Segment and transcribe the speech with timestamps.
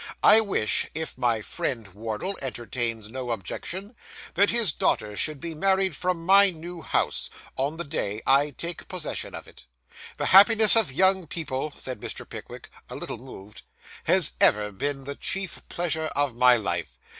[0.23, 3.95] I wish, if my friend Wardle entertains no objection,
[4.33, 8.87] that his daughter should be married from my new house, on the day I take
[8.87, 9.65] possession of it.
[10.17, 12.27] The happiness of young people,' said Mr.
[12.27, 13.61] Pickwick, a little moved,
[14.05, 16.97] 'has ever been the chief pleasure of my life.